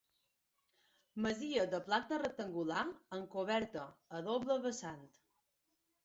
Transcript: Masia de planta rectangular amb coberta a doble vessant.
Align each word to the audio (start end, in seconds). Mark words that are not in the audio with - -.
Masia 1.25 1.65
de 1.73 1.81
planta 1.89 2.17
rectangular 2.23 2.85
amb 3.17 3.27
coberta 3.33 3.83
a 4.17 4.23
doble 4.29 4.57
vessant. 4.65 5.05